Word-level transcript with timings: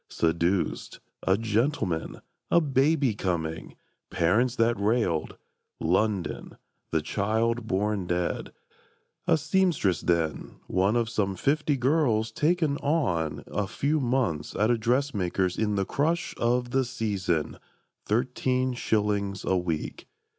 Seduced; 0.09 0.99
a 1.27 1.37
gentleman; 1.37 2.21
a 2.49 2.59
baby 2.59 3.13
coming; 3.13 3.75
Parents 4.09 4.55
that 4.55 4.75
railed; 4.79 5.37
London; 5.79 6.57
the 6.89 7.03
child 7.03 7.67
born 7.67 8.07
dead; 8.07 8.51
A 9.27 9.37
seamstress 9.37 10.01
then, 10.01 10.55
one 10.65 10.95
of 10.95 11.07
some 11.07 11.35
fifty 11.35 11.77
girls 11.77 12.31
"Taken 12.31 12.77
on" 12.77 13.43
a 13.45 13.67
few 13.67 13.99
months 13.99 14.55
at 14.55 14.71
a 14.71 14.77
dressmaker's 14.79 15.55
In 15.55 15.75
the 15.75 15.85
crush 15.85 16.33
of 16.37 16.71
the 16.71 16.83
"season;" 16.83 17.59
thirteen 18.07 18.73
shillings 18.73 19.45
a 19.45 19.55
week! 19.55 20.07